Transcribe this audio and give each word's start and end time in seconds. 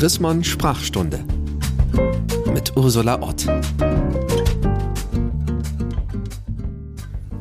Chrismon 0.00 0.42
Sprachstunde 0.42 1.22
mit 2.54 2.74
Ursula 2.74 3.20
Ott. 3.20 3.44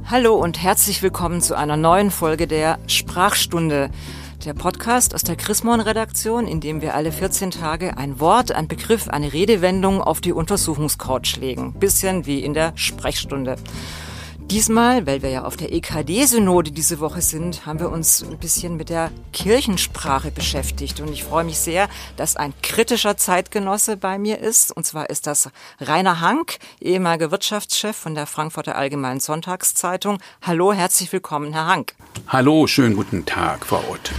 Hallo 0.04 0.36
und 0.36 0.62
herzlich 0.62 1.02
willkommen 1.02 1.40
zu 1.40 1.56
einer 1.56 1.78
neuen 1.78 2.12
Folge 2.12 2.48
der 2.48 2.78
Sprachstunde. 2.88 3.90
Der 4.44 4.54
Podcast 4.54 5.16
aus 5.16 5.24
der 5.24 5.38
Chrismon-Redaktion, 5.38 6.48
in 6.48 6.60
dem 6.60 6.82
wir 6.82 6.96
alle 6.96 7.14
14 7.14 7.52
Tage 7.52 7.96
ein 7.96 8.20
Wort, 8.20 8.52
ein 8.52 8.68
Begriff, 8.68 9.08
eine 9.08 9.32
Redewendung 9.32 10.02
auf 10.02 10.20
die 10.20 10.34
Untersuchungscouch 10.34 11.38
legen. 11.38 11.76
Bisschen 11.80 12.26
wie 12.26 12.44
in 12.44 12.54
der 12.54 12.74
Sprechstunde. 12.76 13.56
Diesmal, 14.52 15.06
weil 15.06 15.22
wir 15.22 15.30
ja 15.30 15.44
auf 15.44 15.58
der 15.58 15.72
EKD-Synode 15.72 16.72
diese 16.72 17.00
Woche 17.00 17.22
sind, 17.22 17.68
haben 17.68 17.80
wir 17.80 17.92
uns 17.92 18.24
ein 18.24 18.40
bisschen 18.40 18.78
mit 18.78 18.90
der 18.90 19.12
Kirchensprache 19.32 20.32
beschäftigt. 20.32 21.02
Und 21.02 21.14
ich 21.14 21.24
freue 21.24 21.44
mich 21.44 21.60
sehr, 21.60 21.88
dass 22.18 22.36
ein 22.36 22.56
kritischer 22.64 23.16
Zeitgenosse 23.16 23.96
bei 23.96 24.18
mir 24.18 24.40
ist. 24.40 24.76
Und 24.76 24.88
zwar 24.88 25.12
ist 25.12 25.28
das 25.28 25.52
Rainer 25.80 26.20
Hank, 26.20 26.58
ehemaliger 26.82 27.30
Wirtschaftschef 27.30 27.96
von 27.96 28.16
der 28.16 28.26
Frankfurter 28.26 28.76
Allgemeinen 28.76 29.20
Sonntagszeitung. 29.20 30.18
Hallo, 30.42 30.74
herzlich 30.74 31.14
willkommen, 31.14 31.54
Herr 31.54 31.68
Hank. 31.68 31.94
Hallo, 32.28 32.66
schönen 32.66 32.96
guten 32.96 33.28
Tag, 33.28 33.68
Frau 33.68 33.84
Ott. 33.92 34.12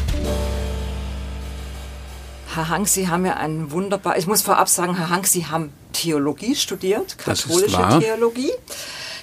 Herr 2.54 2.68
Hank, 2.68 2.86
Sie 2.86 3.08
haben 3.08 3.26
ja 3.26 3.34
einen 3.34 3.72
wunderbar, 3.72 4.16
ich 4.16 4.28
muss 4.28 4.42
vorab 4.42 4.68
sagen, 4.68 4.96
Herr 4.96 5.10
Hank, 5.10 5.26
Sie 5.26 5.46
haben 5.46 5.72
Theologie 5.92 6.54
studiert, 6.54 7.18
katholische 7.18 7.98
Theologie. 7.98 8.52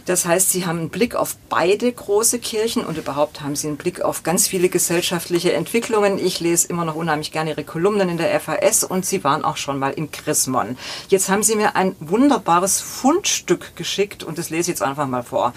Das 0.08 0.26
heißt, 0.26 0.52
Sie 0.52 0.66
haben 0.66 0.80
einen 0.80 0.90
Blick 0.90 1.16
auf 1.16 1.36
beide 1.50 1.92
große 1.92 2.40
Kirchen 2.40 2.86
und 2.86 2.98
überhaupt 2.98 3.42
haben 3.42 3.58
Sie 3.58 3.68
einen 3.68 3.76
Blick 3.76 4.02
auf 4.02 4.24
ganz 4.24 4.48
viele 4.48 4.70
gesellschaftliche 4.70 5.52
Entwicklungen. 5.52 6.18
Ich 6.18 6.40
lese 6.40 6.70
immer 6.70 6.86
noch 6.86 6.96
unheimlich 6.96 7.34
gerne 7.34 7.50
Ihre 7.50 7.66
Kolumnen 7.66 8.08
in 8.08 8.18
der 8.18 8.40
FAS 8.40 8.86
und 8.86 9.06
Sie 9.06 9.26
waren 9.26 9.44
auch 9.44 9.58
schon 9.58 9.78
mal 9.78 9.92
im 9.92 10.10
Chrismon. 10.10 10.78
Jetzt 11.10 11.28
haben 11.28 11.44
Sie 11.44 11.58
mir 11.58 11.76
ein 11.76 11.94
wunderbares 12.00 12.80
Fundstück 12.80 13.76
geschickt 13.76 14.24
und 14.24 14.38
das 14.38 14.50
lese 14.50 14.62
ich 14.62 14.68
jetzt 14.80 14.82
einfach 14.82 15.08
mal 15.08 15.24
vor. 15.24 15.54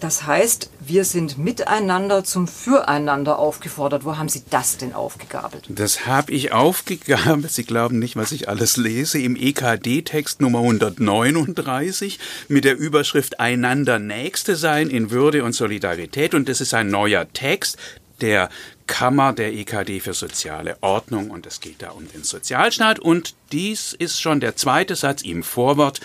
Das 0.00 0.26
heißt, 0.26 0.70
wir 0.80 1.04
sind 1.04 1.36
miteinander 1.36 2.24
zum 2.24 2.48
Füreinander 2.48 3.38
aufgefordert. 3.38 4.04
Wo 4.04 4.16
haben 4.16 4.30
Sie 4.30 4.42
das 4.48 4.78
denn 4.78 4.94
aufgegabelt? 4.94 5.64
Das 5.68 6.06
habe 6.06 6.32
ich 6.32 6.52
aufgegabelt. 6.52 7.52
Sie 7.52 7.64
glauben 7.64 7.98
nicht, 7.98 8.16
was 8.16 8.32
ich 8.32 8.48
alles 8.48 8.78
lese. 8.78 9.20
Im 9.20 9.36
EKD-Text 9.36 10.40
Nummer 10.40 10.60
139 10.60 12.18
mit 12.48 12.64
der 12.64 12.78
Überschrift 12.78 13.40
Einander 13.40 13.98
Nächste 13.98 14.56
sein 14.56 14.88
in 14.88 15.10
Würde 15.10 15.44
und 15.44 15.52
Solidarität. 15.52 16.34
Und 16.34 16.48
das 16.48 16.62
ist 16.62 16.72
ein 16.72 16.88
neuer 16.88 17.30
Text, 17.34 17.76
der 18.22 18.48
Kammer 18.86 19.32
der 19.32 19.52
EKD 19.52 20.00
für 20.00 20.14
soziale 20.14 20.76
Ordnung 20.80 21.30
und 21.30 21.46
es 21.46 21.60
geht 21.60 21.80
da 21.80 21.90
um 21.90 22.10
den 22.10 22.24
Sozialstaat 22.24 22.98
und 22.98 23.34
dies 23.52 23.92
ist 23.92 24.20
schon 24.20 24.40
der 24.40 24.56
zweite 24.56 24.96
Satz 24.96 25.22
im 25.22 25.42
Vorwort 25.42 26.00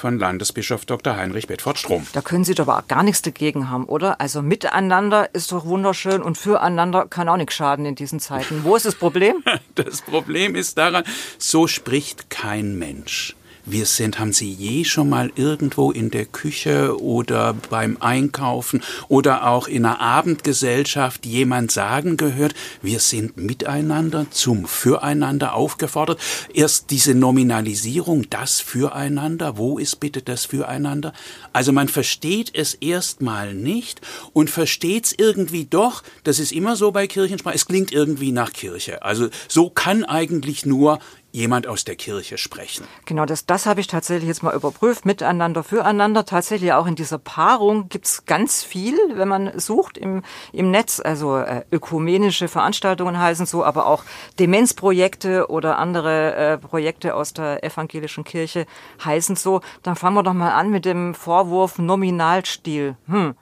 von 0.00 0.18
Landesbischof 0.18 0.86
Dr. 0.86 1.16
Heinrich 1.16 1.46
Bedford 1.46 1.78
Strom. 1.78 2.06
Da 2.12 2.22
können 2.22 2.44
Sie 2.44 2.54
doch 2.54 2.66
aber 2.66 2.84
gar 2.88 3.02
nichts 3.02 3.22
dagegen 3.22 3.70
haben, 3.70 3.84
oder? 3.84 4.20
Also 4.20 4.42
miteinander 4.42 5.32
ist 5.34 5.52
doch 5.52 5.66
wunderschön 5.66 6.22
und 6.22 6.38
füreinander 6.38 7.06
kann 7.06 7.28
auch 7.28 7.36
nichts 7.36 7.54
schaden 7.54 7.84
in 7.84 7.94
diesen 7.94 8.18
Zeiten. 8.20 8.64
Wo 8.64 8.76
ist 8.76 8.86
das 8.86 8.94
Problem? 8.94 9.44
Das 9.74 10.02
Problem 10.02 10.56
ist 10.56 10.76
daran, 10.78 11.04
so 11.38 11.66
spricht 11.66 12.28
kein 12.28 12.78
Mensch 12.78 13.34
wir 13.72 13.86
sind, 13.86 14.18
haben 14.18 14.32
Sie 14.32 14.52
je 14.52 14.84
schon 14.84 15.08
mal 15.08 15.30
irgendwo 15.36 15.90
in 15.90 16.10
der 16.10 16.26
Küche 16.26 17.00
oder 17.00 17.54
beim 17.70 17.96
Einkaufen 18.00 18.82
oder 19.08 19.46
auch 19.46 19.68
in 19.68 19.84
einer 19.84 20.00
Abendgesellschaft 20.00 21.26
jemand 21.26 21.70
sagen 21.70 22.16
gehört, 22.16 22.54
wir 22.82 23.00
sind 23.00 23.36
miteinander 23.36 24.26
zum 24.30 24.66
Füreinander 24.66 25.54
aufgefordert? 25.54 26.20
Erst 26.52 26.90
diese 26.90 27.14
Nominalisierung, 27.14 28.28
das 28.30 28.60
Füreinander, 28.60 29.56
wo 29.56 29.78
ist 29.78 30.00
bitte 30.00 30.22
das 30.22 30.46
Füreinander? 30.46 31.12
Also 31.52 31.72
man 31.72 31.88
versteht 31.88 32.50
es 32.54 32.74
erstmal 32.74 33.54
nicht 33.54 34.00
und 34.32 34.50
versteht 34.50 35.06
es 35.06 35.14
irgendwie 35.16 35.64
doch, 35.64 36.02
das 36.24 36.38
ist 36.38 36.52
immer 36.52 36.76
so 36.76 36.92
bei 36.92 37.06
Kirchensprache, 37.06 37.54
es 37.54 37.66
klingt 37.66 37.92
irgendwie 37.92 38.32
nach 38.32 38.52
Kirche. 38.52 39.02
Also 39.02 39.28
so 39.48 39.70
kann 39.70 40.04
eigentlich 40.04 40.66
nur 40.66 40.98
jemand 41.32 41.66
aus 41.66 41.84
der 41.84 41.96
Kirche 41.96 42.38
sprechen. 42.38 42.86
Genau, 43.04 43.24
das, 43.24 43.46
das 43.46 43.66
habe 43.66 43.80
ich 43.80 43.86
tatsächlich 43.86 44.28
jetzt 44.28 44.42
mal 44.42 44.54
überprüft, 44.54 45.06
miteinander, 45.06 45.62
füreinander. 45.62 46.24
Tatsächlich 46.24 46.72
auch 46.72 46.86
in 46.86 46.96
dieser 46.96 47.18
Paarung 47.18 47.88
gibt's 47.88 48.24
ganz 48.24 48.62
viel, 48.62 48.96
wenn 49.14 49.28
man 49.28 49.58
sucht 49.58 49.96
im, 49.96 50.22
im 50.52 50.70
Netz. 50.70 51.00
Also 51.00 51.36
äh, 51.38 51.64
ökumenische 51.70 52.48
Veranstaltungen 52.48 53.18
heißen 53.18 53.46
so, 53.46 53.64
aber 53.64 53.86
auch 53.86 54.04
Demenzprojekte 54.38 55.48
oder 55.48 55.78
andere 55.78 56.34
äh, 56.34 56.58
Projekte 56.58 57.14
aus 57.14 57.32
der 57.32 57.62
evangelischen 57.64 58.24
Kirche 58.24 58.66
heißen 59.04 59.36
so. 59.36 59.60
Dann 59.82 59.96
fangen 59.96 60.16
wir 60.16 60.22
doch 60.22 60.32
mal 60.34 60.52
an 60.52 60.70
mit 60.70 60.84
dem 60.84 61.14
Vorwurf 61.14 61.78
Nominalstil. 61.78 62.96
Hm. 63.06 63.34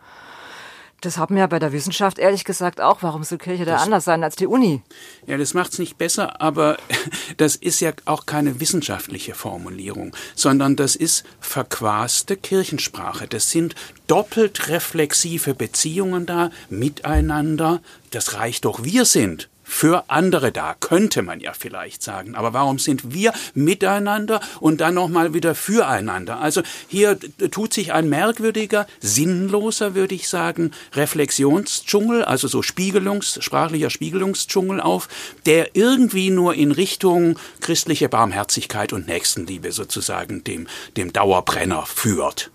Das 1.00 1.16
haben 1.16 1.36
wir 1.36 1.42
ja 1.42 1.46
bei 1.46 1.60
der 1.60 1.72
Wissenschaft 1.72 2.18
ehrlich 2.18 2.44
gesagt 2.44 2.80
auch. 2.80 3.02
Warum 3.02 3.22
soll 3.22 3.38
Kirche 3.38 3.64
da 3.64 3.76
anders 3.76 4.04
sein 4.04 4.24
als 4.24 4.34
die 4.34 4.48
Uni? 4.48 4.82
Ja, 5.26 5.36
das 5.36 5.54
macht's 5.54 5.78
nicht 5.78 5.96
besser, 5.96 6.40
aber 6.40 6.76
das 7.36 7.54
ist 7.54 7.80
ja 7.80 7.92
auch 8.04 8.26
keine 8.26 8.58
wissenschaftliche 8.58 9.34
Formulierung, 9.34 10.14
sondern 10.34 10.74
das 10.74 10.96
ist 10.96 11.24
verquaste 11.40 12.36
Kirchensprache. 12.36 13.28
Das 13.28 13.50
sind 13.50 13.76
doppelt 14.08 14.68
reflexive 14.68 15.54
Beziehungen 15.54 16.26
da, 16.26 16.50
miteinander. 16.68 17.80
Das 18.10 18.34
reicht 18.34 18.64
doch, 18.64 18.82
wir 18.82 19.04
sind 19.04 19.48
für 19.68 20.08
andere 20.08 20.50
da, 20.50 20.74
könnte 20.80 21.20
man 21.20 21.40
ja 21.40 21.52
vielleicht 21.52 22.02
sagen. 22.02 22.34
Aber 22.34 22.54
warum 22.54 22.78
sind 22.78 23.12
wir 23.12 23.32
miteinander 23.54 24.40
und 24.60 24.80
dann 24.80 24.94
nochmal 24.94 25.34
wieder 25.34 25.54
füreinander? 25.54 26.40
Also 26.40 26.62
hier 26.88 27.18
tut 27.50 27.74
sich 27.74 27.92
ein 27.92 28.08
merkwürdiger, 28.08 28.86
sinnloser, 29.00 29.94
würde 29.94 30.14
ich 30.14 30.28
sagen, 30.28 30.72
Reflexionsdschungel, 30.94 32.24
also 32.24 32.48
so 32.48 32.62
Spiegelungs, 32.62 33.38
sprachlicher 33.44 33.90
Spiegelungsdschungel 33.90 34.80
auf, 34.80 35.08
der 35.44 35.76
irgendwie 35.76 36.30
nur 36.30 36.54
in 36.54 36.72
Richtung 36.72 37.38
christliche 37.60 38.08
Barmherzigkeit 38.08 38.94
und 38.94 39.06
Nächstenliebe 39.06 39.70
sozusagen 39.72 40.42
dem, 40.44 40.66
dem 40.96 41.12
Dauerbrenner 41.12 41.84
führt. 41.84 42.50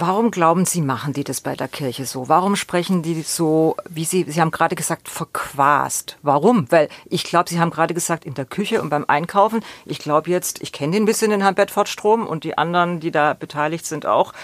Warum 0.00 0.30
glauben 0.30 0.64
Sie, 0.64 0.80
machen 0.80 1.12
die 1.12 1.24
das 1.24 1.40
bei 1.40 1.56
der 1.56 1.66
Kirche 1.66 2.06
so? 2.06 2.28
Warum 2.28 2.54
sprechen 2.54 3.02
die 3.02 3.22
so, 3.22 3.74
wie 3.90 4.04
Sie, 4.04 4.26
Sie 4.28 4.40
haben 4.40 4.52
gerade 4.52 4.76
gesagt, 4.76 5.08
verquast? 5.08 6.18
Warum? 6.22 6.70
Weil 6.70 6.88
ich 7.06 7.24
glaube, 7.24 7.50
Sie 7.50 7.58
haben 7.58 7.70
gerade 7.70 7.94
gesagt, 7.94 8.24
in 8.24 8.34
der 8.34 8.44
Küche 8.44 8.80
und 8.80 8.90
beim 8.90 9.06
Einkaufen. 9.08 9.60
Ich 9.86 9.98
glaube 9.98 10.30
jetzt, 10.30 10.62
ich 10.62 10.70
kenne 10.70 10.92
den 10.92 11.02
ein 11.02 11.06
bisschen, 11.06 11.32
den 11.32 11.40
Herrn 11.40 11.56
Bedford 11.56 11.88
Strom 11.88 12.28
und 12.28 12.44
die 12.44 12.56
anderen, 12.56 13.00
die 13.00 13.10
da 13.10 13.34
beteiligt 13.34 13.86
sind 13.86 14.06
auch 14.06 14.34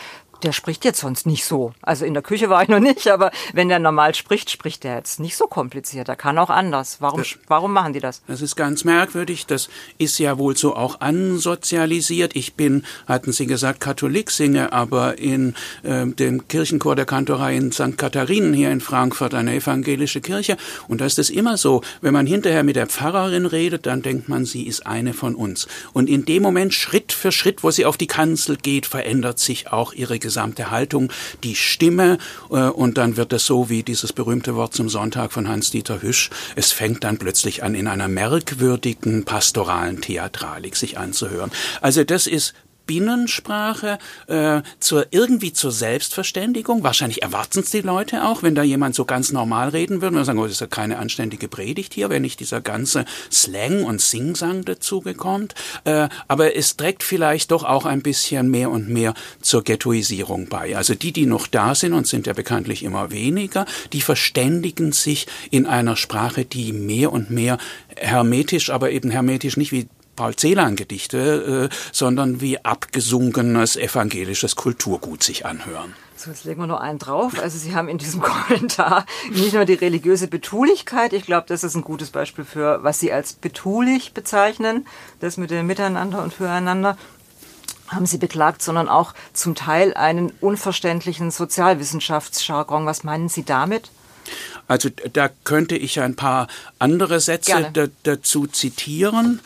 der 0.44 0.52
spricht 0.52 0.84
jetzt 0.84 1.00
sonst 1.00 1.26
nicht 1.26 1.44
so. 1.44 1.72
Also 1.82 2.04
in 2.04 2.14
der 2.14 2.22
Küche 2.22 2.50
war 2.50 2.62
ich 2.62 2.68
noch 2.68 2.80
nicht, 2.80 3.08
aber 3.08 3.30
wenn 3.52 3.68
der 3.68 3.78
normal 3.78 4.14
spricht, 4.14 4.50
spricht 4.50 4.84
der 4.84 4.96
jetzt 4.96 5.18
nicht 5.18 5.36
so 5.36 5.46
kompliziert. 5.46 6.08
Er 6.08 6.16
kann 6.16 6.38
auch 6.38 6.50
anders. 6.50 6.98
Warum, 7.00 7.20
das, 7.20 7.38
warum 7.48 7.72
machen 7.72 7.94
die 7.94 8.00
das? 8.00 8.22
Das 8.26 8.42
ist 8.42 8.54
ganz 8.54 8.84
merkwürdig. 8.84 9.46
Das 9.46 9.68
ist 9.98 10.18
ja 10.18 10.38
wohl 10.38 10.56
so 10.56 10.76
auch 10.76 11.00
ansozialisiert. 11.00 12.36
Ich 12.36 12.54
bin, 12.54 12.84
hatten 13.06 13.32
Sie 13.32 13.46
gesagt, 13.46 13.80
Katholik, 13.80 14.30
singe 14.30 14.72
aber 14.72 15.18
in 15.18 15.54
äh, 15.82 16.06
dem 16.06 16.46
Kirchenchor 16.46 16.94
der 16.94 17.06
Kantorei 17.06 17.56
in 17.56 17.72
St. 17.72 17.96
Katharinen 17.96 18.52
hier 18.52 18.70
in 18.70 18.80
Frankfurt, 18.80 19.34
eine 19.34 19.54
evangelische 19.54 20.20
Kirche. 20.20 20.56
Und 20.88 21.00
da 21.00 21.06
ist 21.06 21.18
es 21.18 21.30
immer 21.30 21.56
so, 21.56 21.82
wenn 22.02 22.12
man 22.12 22.26
hinterher 22.26 22.64
mit 22.64 22.76
der 22.76 22.86
Pfarrerin 22.86 23.46
redet, 23.46 23.86
dann 23.86 24.02
denkt 24.02 24.28
man, 24.28 24.44
sie 24.44 24.66
ist 24.66 24.86
eine 24.86 25.14
von 25.14 25.34
uns. 25.34 25.66
Und 25.92 26.10
in 26.10 26.24
dem 26.24 26.42
Moment, 26.42 26.74
Schritt 26.74 27.12
für 27.12 27.32
Schritt, 27.32 27.62
wo 27.62 27.70
sie 27.70 27.86
auf 27.86 27.96
die 27.96 28.06
Kanzel 28.06 28.56
geht, 28.56 28.86
verändert 28.86 29.38
sich 29.38 29.72
auch 29.72 29.92
ihre 29.92 30.18
gesamte 30.34 30.72
Haltung, 30.72 31.12
die 31.44 31.54
Stimme 31.54 32.18
äh, 32.50 32.54
und 32.54 32.98
dann 32.98 33.16
wird 33.16 33.32
es 33.32 33.46
so 33.46 33.70
wie 33.70 33.84
dieses 33.84 34.12
berühmte 34.12 34.56
Wort 34.56 34.74
zum 34.74 34.88
Sonntag 34.88 35.32
von 35.32 35.48
Hans-Dieter 35.48 36.02
Hüsch, 36.02 36.30
es 36.56 36.72
fängt 36.72 37.04
dann 37.04 37.18
plötzlich 37.18 37.62
an, 37.62 37.76
in 37.76 37.86
einer 37.86 38.08
merkwürdigen 38.08 39.24
pastoralen 39.24 40.00
Theatralik 40.00 40.74
sich 40.74 40.98
anzuhören. 40.98 41.52
Also 41.80 42.02
das 42.02 42.26
ist 42.26 42.54
Binnensprache 42.86 43.98
äh, 44.26 44.62
zur 44.80 45.06
irgendwie 45.10 45.52
zur 45.52 45.72
Selbstverständigung. 45.72 46.82
Wahrscheinlich 46.82 47.22
erwarten 47.22 47.60
es 47.60 47.70
die 47.70 47.80
Leute 47.80 48.24
auch, 48.24 48.42
wenn 48.42 48.54
da 48.54 48.62
jemand 48.62 48.94
so 48.94 49.04
ganz 49.04 49.32
normal 49.32 49.70
reden 49.70 50.00
würde. 50.02 50.18
Und 50.18 50.24
sagen, 50.24 50.38
oh, 50.38 50.44
das 50.44 50.52
ist 50.52 50.60
ja 50.60 50.66
keine 50.66 50.98
anständige 50.98 51.48
Predigt 51.48 51.94
hier, 51.94 52.10
wenn 52.10 52.22
nicht 52.22 52.40
dieser 52.40 52.60
ganze 52.60 53.04
Slang 53.30 53.84
und 53.84 54.00
Singsang 54.00 54.64
dazugekommt. 54.64 55.54
Äh, 55.84 56.08
aber 56.28 56.56
es 56.56 56.76
trägt 56.76 57.02
vielleicht 57.02 57.50
doch 57.50 57.64
auch 57.64 57.86
ein 57.86 58.02
bisschen 58.02 58.50
mehr 58.50 58.70
und 58.70 58.88
mehr 58.88 59.14
zur 59.40 59.62
Ghettoisierung 59.62 60.48
bei. 60.48 60.76
Also 60.76 60.94
die, 60.94 61.12
die 61.12 61.26
noch 61.26 61.46
da 61.46 61.74
sind 61.74 61.92
und 61.92 62.06
sind 62.06 62.26
ja 62.26 62.32
bekanntlich 62.32 62.82
immer 62.82 63.10
weniger, 63.10 63.66
die 63.92 64.00
verständigen 64.00 64.92
sich 64.92 65.26
in 65.50 65.66
einer 65.66 65.96
Sprache, 65.96 66.44
die 66.44 66.72
mehr 66.72 67.12
und 67.12 67.30
mehr 67.30 67.58
hermetisch, 67.96 68.70
aber 68.70 68.90
eben 68.90 69.10
hermetisch 69.10 69.56
nicht 69.56 69.72
wie 69.72 69.88
Paul 70.16 70.34
Celan-Gedichte, 70.36 71.70
äh, 71.70 71.74
sondern 71.92 72.40
wie 72.40 72.64
abgesunkenes 72.64 73.76
evangelisches 73.76 74.56
Kulturgut 74.56 75.22
sich 75.22 75.46
anhören. 75.46 75.94
So, 76.16 76.30
jetzt 76.30 76.44
legen 76.44 76.60
wir 76.60 76.66
noch 76.66 76.80
einen 76.80 76.98
drauf. 76.98 77.38
Also 77.42 77.58
Sie 77.58 77.74
haben 77.74 77.88
in 77.88 77.98
diesem 77.98 78.20
Kommentar 78.22 79.04
nicht 79.30 79.52
nur 79.52 79.64
die 79.64 79.74
religiöse 79.74 80.28
Betulichkeit, 80.28 81.12
ich 81.12 81.26
glaube, 81.26 81.46
das 81.48 81.64
ist 81.64 81.74
ein 81.74 81.82
gutes 81.82 82.10
Beispiel 82.10 82.44
für, 82.44 82.82
was 82.82 83.00
Sie 83.00 83.12
als 83.12 83.34
betulich 83.34 84.14
bezeichnen, 84.14 84.86
das 85.20 85.36
mit 85.36 85.50
dem 85.50 85.66
Miteinander 85.66 86.22
und 86.22 86.32
Füreinander, 86.32 86.96
haben 87.88 88.06
Sie 88.06 88.18
beklagt, 88.18 88.62
sondern 88.62 88.88
auch 88.88 89.12
zum 89.32 89.54
Teil 89.54 89.94
einen 89.94 90.32
unverständlichen 90.40 91.30
Sozialwissenschaftsjargon. 91.30 92.86
Was 92.86 93.04
meinen 93.04 93.28
Sie 93.28 93.44
damit? 93.44 93.90
Also 94.68 94.88
da 95.12 95.28
könnte 95.44 95.76
ich 95.76 96.00
ein 96.00 96.16
paar 96.16 96.48
andere 96.78 97.20
Sätze 97.20 97.70
dazu 98.02 98.46
zitieren. 98.46 99.40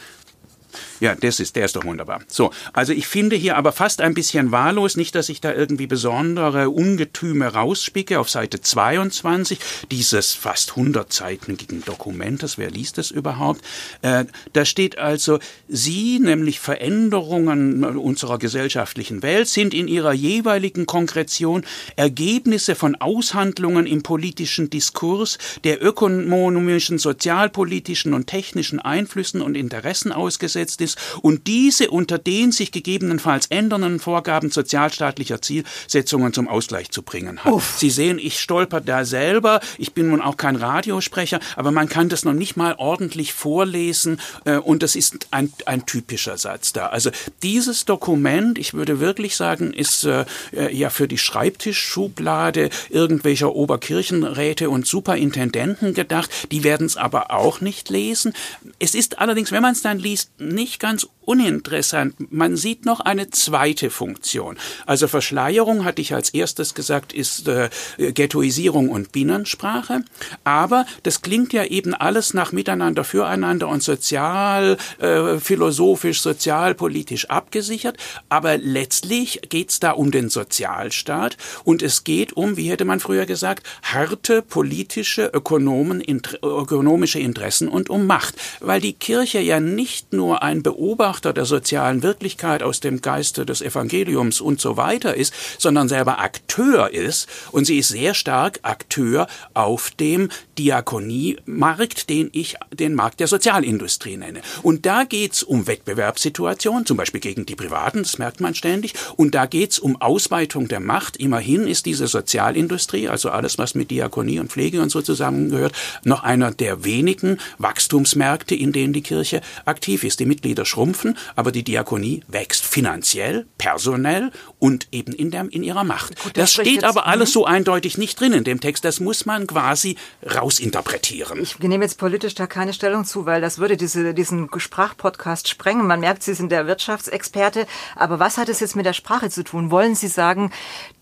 Ja, 1.00 1.14
das 1.14 1.40
ist, 1.40 1.56
der 1.56 1.64
ist 1.64 1.76
doch 1.76 1.84
wunderbar. 1.84 2.20
So, 2.28 2.50
also 2.72 2.92
ich 2.92 3.06
finde 3.06 3.36
hier 3.36 3.56
aber 3.56 3.72
fast 3.72 4.00
ein 4.00 4.14
bisschen 4.14 4.52
wahllos, 4.52 4.96
nicht, 4.96 5.14
dass 5.14 5.28
ich 5.28 5.40
da 5.40 5.54
irgendwie 5.54 5.86
besondere 5.86 6.70
Ungetüme 6.70 7.46
rausspicke, 7.46 8.18
auf 8.18 8.28
Seite 8.28 8.60
22 8.60 9.58
dieses 9.90 10.34
fast 10.34 10.72
100-seitigen 10.72 11.84
Dokumentes, 11.84 12.58
wer 12.58 12.70
liest 12.70 12.98
das 12.98 13.10
überhaupt? 13.10 13.62
Äh, 14.02 14.24
da 14.52 14.64
steht 14.64 14.98
also, 14.98 15.38
Sie, 15.68 16.18
nämlich 16.18 16.60
Veränderungen 16.60 17.84
unserer 17.84 18.38
gesellschaftlichen 18.38 19.22
Welt, 19.22 19.48
sind 19.48 19.74
in 19.74 19.88
ihrer 19.88 20.12
jeweiligen 20.12 20.86
Konkretion 20.86 21.64
Ergebnisse 21.96 22.74
von 22.74 22.96
Aushandlungen 22.96 23.86
im 23.86 24.02
politischen 24.02 24.70
Diskurs, 24.70 25.38
der 25.64 25.82
ökonomischen, 25.82 26.98
sozialpolitischen 26.98 28.14
und 28.14 28.26
technischen 28.26 28.80
Einflüssen 28.80 29.40
und 29.40 29.56
Interessen 29.56 30.12
ausgesetzt 30.12 30.57
ist, 30.58 30.80
ist 30.80 30.98
und 31.22 31.46
diese 31.46 31.90
unter 31.90 32.18
den 32.18 32.52
sich 32.52 32.72
gegebenenfalls 32.72 33.46
ändernden 33.46 34.00
Vorgaben 34.00 34.50
sozialstaatlicher 34.50 35.40
Zielsetzungen 35.42 36.32
zum 36.32 36.48
Ausgleich 36.48 36.90
zu 36.90 37.02
bringen 37.02 37.44
hat. 37.44 37.52
Uff. 37.52 37.76
Sie 37.78 37.90
sehen, 37.90 38.18
ich 38.18 38.40
stolper 38.40 38.80
da 38.80 39.04
selber. 39.04 39.60
Ich 39.78 39.92
bin 39.92 40.08
nun 40.08 40.20
auch 40.20 40.36
kein 40.36 40.56
Radiosprecher, 40.56 41.40
aber 41.56 41.70
man 41.70 41.88
kann 41.88 42.08
das 42.08 42.24
noch 42.24 42.32
nicht 42.32 42.56
mal 42.56 42.74
ordentlich 42.78 43.32
vorlesen 43.32 44.20
äh, 44.44 44.56
und 44.56 44.82
das 44.82 44.96
ist 44.96 45.28
ein, 45.30 45.52
ein 45.66 45.86
typischer 45.86 46.38
Satz 46.38 46.72
da. 46.72 46.86
Also 46.86 47.10
dieses 47.42 47.84
Dokument, 47.84 48.58
ich 48.58 48.74
würde 48.74 49.00
wirklich 49.00 49.36
sagen, 49.36 49.72
ist 49.72 50.04
äh, 50.04 50.24
äh 50.52 50.74
ja 50.74 50.90
für 50.90 51.08
die 51.08 51.18
Schreibtischschublade 51.18 52.70
irgendwelcher 52.90 53.54
Oberkirchenräte 53.54 54.70
und 54.70 54.86
Superintendenten 54.86 55.94
gedacht. 55.94 56.30
Die 56.50 56.64
werden 56.64 56.86
es 56.86 56.96
aber 56.96 57.30
auch 57.30 57.60
nicht 57.60 57.88
lesen. 57.88 58.32
Es 58.78 58.94
ist 58.94 59.18
allerdings, 59.18 59.52
wenn 59.52 59.62
man 59.62 59.72
es 59.72 59.82
dann 59.82 59.98
liest, 59.98 60.30
nicht 60.48 60.80
ganz 60.80 61.08
uninteressant. 61.28 62.14
Man 62.32 62.56
sieht 62.56 62.86
noch 62.86 63.00
eine 63.00 63.28
zweite 63.28 63.90
Funktion. 63.90 64.56
Also 64.86 65.08
Verschleierung, 65.08 65.84
hatte 65.84 66.00
ich 66.00 66.14
als 66.14 66.30
erstes 66.30 66.74
gesagt, 66.74 67.12
ist 67.12 67.46
äh, 67.48 67.68
Ghettoisierung 67.98 68.88
und 68.88 69.12
Binnensprache. 69.12 70.04
Aber 70.44 70.86
das 71.02 71.20
klingt 71.20 71.52
ja 71.52 71.64
eben 71.64 71.92
alles 71.92 72.32
nach 72.32 72.52
Miteinander, 72.52 73.04
Füreinander 73.04 73.68
und 73.68 73.82
sozial, 73.82 74.78
äh, 75.00 75.38
philosophisch, 75.38 76.22
sozialpolitisch 76.22 77.28
abgesichert. 77.28 77.98
Aber 78.30 78.56
letztlich 78.56 79.42
geht 79.50 79.68
es 79.68 79.80
da 79.80 79.90
um 79.90 80.10
den 80.10 80.30
Sozialstaat 80.30 81.36
und 81.62 81.82
es 81.82 82.04
geht 82.04 82.32
um, 82.32 82.56
wie 82.56 82.70
hätte 82.70 82.86
man 82.86 83.00
früher 83.00 83.26
gesagt, 83.26 83.66
harte 83.82 84.40
politische, 84.40 85.30
Ökonomen, 85.34 86.02
ökonomische 86.42 87.18
Interessen 87.18 87.68
und 87.68 87.90
um 87.90 88.06
Macht. 88.06 88.36
Weil 88.60 88.80
die 88.80 88.94
Kirche 88.94 89.40
ja 89.40 89.60
nicht 89.60 90.14
nur 90.14 90.42
ein 90.42 90.62
Beobachter 90.62 91.17
der 91.20 91.44
sozialen 91.44 92.02
Wirklichkeit 92.02 92.62
aus 92.62 92.80
dem 92.80 93.00
Geiste 93.00 93.46
des 93.46 93.62
Evangeliums 93.62 94.40
und 94.40 94.60
so 94.60 94.76
weiter 94.76 95.14
ist, 95.14 95.32
sondern 95.58 95.88
selber 95.88 96.18
Akteur 96.18 96.92
ist. 96.92 97.28
Und 97.52 97.64
sie 97.64 97.78
ist 97.78 97.88
sehr 97.88 98.14
stark 98.14 98.60
Akteur 98.62 99.26
auf 99.54 99.90
dem 99.92 100.28
Diakoniemarkt, 100.58 102.10
den 102.10 102.30
ich 102.32 102.56
den 102.72 102.94
Markt 102.94 103.20
der 103.20 103.28
Sozialindustrie 103.28 104.16
nenne. 104.16 104.40
Und 104.62 104.86
da 104.86 105.04
geht's 105.04 105.42
um 105.42 105.66
Wettbewerbssituationen, 105.66 106.86
zum 106.86 106.96
Beispiel 106.96 107.20
gegen 107.20 107.46
die 107.46 107.56
Privaten, 107.56 108.02
das 108.02 108.18
merkt 108.18 108.40
man 108.40 108.54
ständig. 108.54 108.94
Und 109.16 109.34
da 109.34 109.46
geht's 109.46 109.78
um 109.78 110.00
Ausweitung 110.00 110.68
der 110.68 110.80
Macht. 110.80 111.16
Immerhin 111.16 111.66
ist 111.66 111.86
diese 111.86 112.08
Sozialindustrie, 112.08 113.08
also 113.08 113.30
alles, 113.30 113.58
was 113.58 113.74
mit 113.74 113.90
Diakonie 113.90 114.40
und 114.40 114.50
Pflege 114.50 114.82
und 114.82 114.90
so 114.90 115.02
zusammengehört, 115.02 115.72
noch 116.04 116.22
einer 116.22 116.50
der 116.50 116.84
wenigen 116.84 117.38
Wachstumsmärkte, 117.58 118.54
in 118.54 118.72
denen 118.72 118.92
die 118.92 119.02
Kirche 119.02 119.40
aktiv 119.64 120.04
ist. 120.04 120.20
Die 120.20 120.26
Mitglieder 120.26 120.48
Mitglieder 120.48 120.64
schrumpfen, 121.08 121.32
aber 121.36 121.52
die 121.52 121.62
Diakonie 121.62 122.22
wächst 122.28 122.64
finanziell, 122.64 123.46
personell 123.58 124.30
und 124.58 124.88
eben 124.92 125.12
in, 125.12 125.30
der, 125.30 125.46
in 125.50 125.62
ihrer 125.62 125.84
Macht. 125.84 126.20
Gut, 126.22 126.36
das, 126.36 126.52
das 126.54 126.64
steht 126.64 126.84
aber 126.84 127.06
alles 127.06 127.30
mhm. 127.30 127.32
so 127.32 127.44
eindeutig 127.46 127.98
nicht 127.98 128.20
drin 128.20 128.32
in 128.32 128.44
dem 128.44 128.60
Text. 128.60 128.84
Das 128.84 129.00
muss 129.00 129.26
man 129.26 129.46
quasi 129.46 129.96
rausinterpretieren. 130.24 131.40
Ich 131.40 131.58
nehme 131.58 131.84
jetzt 131.84 131.98
politisch 131.98 132.34
da 132.34 132.46
keine 132.46 132.72
Stellung 132.72 133.04
zu, 133.04 133.26
weil 133.26 133.40
das 133.40 133.58
würde 133.58 133.76
diese, 133.76 134.14
diesen 134.14 134.48
Sprachpodcast 134.54 135.48
sprengen. 135.48 135.86
Man 135.86 136.00
merkt, 136.00 136.22
Sie 136.22 136.34
sind 136.34 136.50
der 136.50 136.66
Wirtschaftsexperte. 136.66 137.66
Aber 137.96 138.18
was 138.18 138.36
hat 138.36 138.48
es 138.48 138.60
jetzt 138.60 138.76
mit 138.76 138.86
der 138.86 138.92
Sprache 138.92 139.30
zu 139.30 139.44
tun? 139.44 139.70
Wollen 139.70 139.94
Sie 139.94 140.08
sagen, 140.08 140.50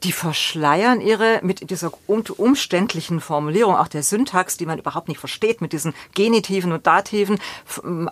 die 0.02 0.12
verschleiern 0.12 1.00
ihre, 1.00 1.40
mit 1.42 1.70
dieser 1.70 1.92
umständlichen 2.06 3.20
Formulierung, 3.20 3.76
auch 3.76 3.88
der 3.88 4.02
Syntax, 4.02 4.56
die 4.56 4.66
man 4.66 4.78
überhaupt 4.78 5.08
nicht 5.08 5.18
versteht, 5.18 5.60
mit 5.60 5.72
diesen 5.72 5.94
Genitiven 6.14 6.72
und 6.72 6.86
Dativen, 6.86 7.38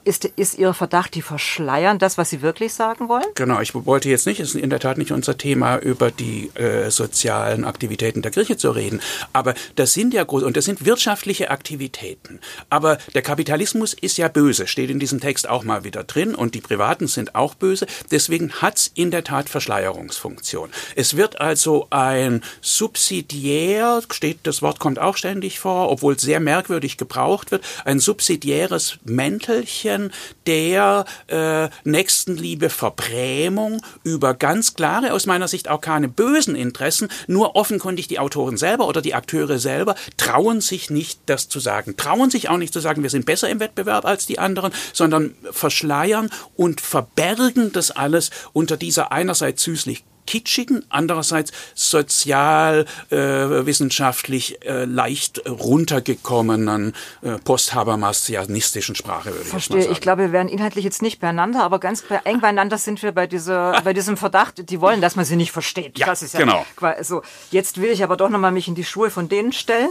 ist, 0.04 0.24
ist 0.24 0.58
Ihr 0.58 0.74
Verdacht, 0.74 1.14
die 1.14 1.22
verschleiern 1.22 1.83
das, 1.98 2.18
was 2.18 2.30
Sie 2.30 2.42
wirklich 2.42 2.72
sagen 2.72 3.08
wollen? 3.08 3.24
Genau, 3.34 3.60
ich 3.60 3.74
wollte 3.74 4.08
jetzt 4.08 4.26
nicht, 4.26 4.40
es 4.40 4.54
ist 4.54 4.60
in 4.60 4.70
der 4.70 4.80
Tat 4.80 4.98
nicht 4.98 5.12
unser 5.12 5.36
Thema, 5.36 5.78
über 5.78 6.10
die 6.10 6.50
äh, 6.54 6.90
sozialen 6.90 7.64
Aktivitäten 7.64 8.22
der 8.22 8.30
Kirche 8.30 8.56
zu 8.56 8.70
reden. 8.70 9.00
Aber 9.32 9.54
das 9.76 9.92
sind 9.92 10.14
ja 10.14 10.24
groß, 10.24 10.42
und 10.42 10.56
das 10.56 10.64
sind 10.64 10.84
wirtschaftliche 10.84 11.50
Aktivitäten. 11.50 12.40
Aber 12.70 12.98
der 13.14 13.22
Kapitalismus 13.22 13.94
ist 13.94 14.16
ja 14.16 14.28
böse, 14.28 14.66
steht 14.66 14.90
in 14.90 14.98
diesem 14.98 15.20
Text 15.20 15.48
auch 15.48 15.64
mal 15.64 15.84
wieder 15.84 16.04
drin, 16.04 16.34
und 16.34 16.54
die 16.54 16.60
Privaten 16.60 17.06
sind 17.06 17.34
auch 17.34 17.54
böse. 17.54 17.86
Deswegen 18.10 18.52
hat 18.52 18.78
es 18.78 18.90
in 18.94 19.10
der 19.10 19.24
Tat 19.24 19.48
Verschleierungsfunktion. 19.48 20.70
Es 20.96 21.16
wird 21.16 21.40
also 21.40 21.86
ein 21.90 22.42
subsidiär, 22.60 24.02
steht, 24.10 24.40
das 24.44 24.62
Wort 24.62 24.78
kommt 24.78 24.98
auch 24.98 25.16
ständig 25.16 25.58
vor, 25.58 25.90
obwohl 25.90 26.18
sehr 26.18 26.40
merkwürdig 26.40 26.96
gebraucht 26.96 27.50
wird, 27.50 27.64
ein 27.84 28.00
subsidiäres 28.00 28.98
Mäntelchen 29.04 30.12
der 30.46 31.04
äh, 31.26 31.68
Nächstenliebe, 31.84 32.70
Verbrämung, 32.70 33.82
über 34.04 34.34
ganz 34.34 34.74
klare, 34.74 35.12
aus 35.12 35.26
meiner 35.26 35.48
Sicht 35.48 35.68
auch 35.68 35.80
keine 35.80 36.08
bösen 36.08 36.54
Interessen, 36.54 37.08
nur 37.26 37.56
offenkundig 37.56 38.08
die 38.08 38.18
Autoren 38.18 38.56
selber 38.56 38.86
oder 38.86 39.02
die 39.02 39.14
Akteure 39.14 39.58
selber 39.58 39.94
trauen 40.16 40.60
sich 40.60 40.90
nicht, 40.90 41.20
das 41.26 41.48
zu 41.48 41.60
sagen, 41.60 41.96
trauen 41.96 42.30
sich 42.30 42.48
auch 42.48 42.58
nicht 42.58 42.72
zu 42.72 42.80
sagen, 42.80 43.02
wir 43.02 43.10
sind 43.10 43.26
besser 43.26 43.48
im 43.48 43.60
Wettbewerb 43.60 44.04
als 44.04 44.26
die 44.26 44.38
anderen, 44.38 44.72
sondern 44.92 45.34
verschleiern 45.50 46.30
und 46.56 46.80
verbergen 46.80 47.72
das 47.72 47.90
alles 47.90 48.30
unter 48.52 48.76
dieser 48.76 49.12
einerseits 49.12 49.62
süßlich 49.62 50.04
kitschigen, 50.26 50.84
andererseits 50.88 51.52
sozial 51.74 52.86
äh, 53.10 53.64
äh, 54.64 54.84
leicht 54.84 55.42
runtergekommenen 55.48 56.94
äh, 57.22 57.38
posthabermasianistischen 57.38 58.94
Sprache 58.94 59.32
würde 59.32 59.44
Verstehe. 59.44 59.84
ich 59.84 59.90
Ich 59.90 60.00
glaube, 60.00 60.22
wir 60.22 60.32
wären 60.32 60.48
inhaltlich 60.48 60.84
jetzt 60.84 61.02
nicht 61.02 61.20
beieinander, 61.20 61.62
aber 61.62 61.78
ganz 61.78 62.04
eng 62.24 62.40
beieinander 62.40 62.78
sind 62.78 63.02
wir 63.02 63.12
bei 63.12 63.26
dieser 63.26 63.80
bei 63.84 63.92
diesem 63.92 64.16
Verdacht, 64.16 64.70
die 64.70 64.80
wollen, 64.80 65.00
dass 65.00 65.16
man 65.16 65.24
sie 65.24 65.36
nicht 65.36 65.52
versteht. 65.52 65.98
Ja, 65.98 66.06
das 66.06 66.22
ist 66.22 66.34
ja 66.34 66.40
genau. 66.40 66.64
So, 67.02 67.22
jetzt 67.50 67.80
will 67.80 67.90
ich 67.90 68.02
aber 68.02 68.16
doch 68.16 68.28
noch 68.28 68.38
mal 68.38 68.50
mich 68.50 68.68
in 68.68 68.74
die 68.74 68.84
Schuhe 68.84 69.10
von 69.10 69.28
denen 69.28 69.52
stellen. 69.52 69.90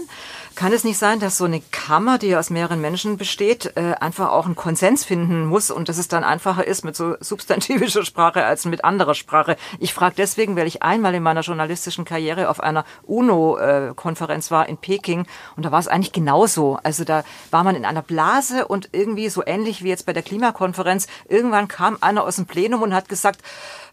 Kann 0.55 0.71
es 0.71 0.83
nicht 0.83 0.97
sein, 0.97 1.19
dass 1.19 1.37
so 1.37 1.45
eine 1.45 1.61
Kammer, 1.71 2.17
die 2.19 2.35
aus 2.35 2.49
mehreren 2.49 2.79
Menschen 2.79 3.17
besteht, 3.17 3.73
äh, 3.75 3.95
einfach 3.99 4.29
auch 4.29 4.45
einen 4.45 4.55
Konsens 4.55 5.03
finden 5.03 5.45
muss 5.45 5.71
und 5.71 5.89
dass 5.89 5.97
es 5.97 6.07
dann 6.07 6.23
einfacher 6.23 6.65
ist 6.65 6.85
mit 6.85 6.95
so 6.95 7.15
substantivischer 7.19 8.05
Sprache 8.05 8.45
als 8.45 8.65
mit 8.65 8.83
anderer 8.83 9.15
Sprache? 9.15 9.57
Ich 9.79 9.93
frage 9.93 10.15
deswegen, 10.23 10.55
weil 10.55 10.67
ich 10.67 10.81
einmal 10.81 11.13
in 11.13 11.21
meiner 11.21 11.41
journalistischen 11.41 12.05
Karriere 12.05 12.49
auf 12.49 12.61
einer 12.61 12.85
UNO-Konferenz 13.03 14.51
war 14.51 14.69
in 14.69 14.77
Peking 14.77 15.25
und 15.57 15.65
da 15.65 15.71
war 15.71 15.79
es 15.79 15.89
eigentlich 15.89 16.13
genauso. 16.13 16.79
Also 16.81 17.03
da 17.03 17.23
war 17.51 17.63
man 17.65 17.75
in 17.75 17.83
einer 17.83 18.01
Blase 18.01 18.65
und 18.65 18.89
irgendwie 18.93 19.27
so 19.27 19.43
ähnlich 19.45 19.83
wie 19.83 19.89
jetzt 19.89 20.05
bei 20.05 20.13
der 20.13 20.23
Klimakonferenz. 20.23 21.07
Irgendwann 21.27 21.67
kam 21.67 21.97
einer 21.99 22.23
aus 22.23 22.37
dem 22.37 22.45
Plenum 22.45 22.81
und 22.81 22.93
hat 22.93 23.09
gesagt, 23.09 23.41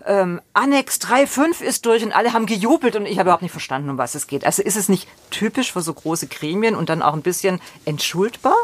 ähm, 0.06 0.40
Annex 0.54 0.98
3.5 1.00 1.62
ist 1.62 1.84
durch 1.84 2.04
und 2.04 2.12
alle 2.12 2.32
haben 2.32 2.46
gejubelt 2.46 2.94
und 2.94 3.06
ich 3.06 3.18
habe 3.18 3.22
überhaupt 3.28 3.42
nicht 3.42 3.52
verstanden, 3.52 3.90
um 3.90 3.98
was 3.98 4.14
es 4.14 4.28
geht. 4.28 4.46
Also 4.46 4.62
ist 4.62 4.76
es 4.76 4.88
nicht 4.88 5.08
typisch 5.30 5.72
für 5.72 5.82
so 5.82 5.92
große 5.92 6.28
Gremien 6.28 6.76
und 6.76 6.88
dann 6.88 7.02
auch 7.02 7.14
ein 7.14 7.22
bisschen 7.22 7.60
entschuldbar? 7.84 8.56